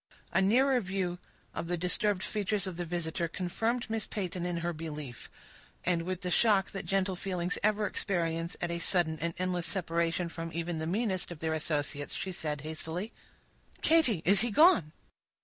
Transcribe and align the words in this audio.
A 0.31 0.41
nearer 0.41 0.81
view 0.81 1.19
of 1.53 1.67
the 1.67 1.77
disturbed 1.77 2.23
features 2.23 2.65
of 2.65 2.75
the 2.75 2.85
visitor 2.85 3.27
confirmed 3.27 3.87
Miss 3.87 4.07
Peyton 4.07 4.47
in 4.47 4.57
her 4.65 4.73
belief; 4.73 5.29
and, 5.85 6.01
with 6.01 6.21
the 6.21 6.31
shock 6.31 6.71
that 6.71 6.87
gentle 6.87 7.15
feelings 7.15 7.59
ever 7.61 7.85
experience 7.85 8.57
at 8.61 8.71
a 8.71 8.79
sudden 8.79 9.19
and 9.19 9.35
endless 9.37 9.67
separation 9.67 10.27
from 10.27 10.49
even 10.53 10.79
the 10.79 10.87
meanest 10.87 11.31
of 11.31 11.37
their 11.37 11.53
associates, 11.53 12.15
she 12.15 12.31
said 12.31 12.61
hastily,— 12.61 13.13
"Katy, 13.83 14.23
is 14.25 14.41
he 14.41 14.49
gone?" 14.49 14.91